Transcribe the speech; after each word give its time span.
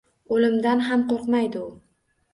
O‘limdan 0.37 0.81
ham 0.87 1.05
qo‘rqmaydi 1.13 1.63
u. 1.65 1.71